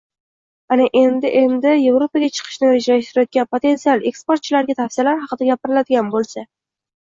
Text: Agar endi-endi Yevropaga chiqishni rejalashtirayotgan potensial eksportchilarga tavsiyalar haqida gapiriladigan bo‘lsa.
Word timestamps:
Agar 0.75 0.95
endi-endi 1.01 1.73
Yevropaga 1.73 2.31
chiqishni 2.39 2.73
rejalashtirayotgan 2.73 3.51
potensial 3.59 4.03
eksportchilarga 4.15 4.81
tavsiyalar 4.83 5.23
haqida 5.29 5.55
gapiriladigan 5.55 6.15
bo‘lsa. 6.19 6.49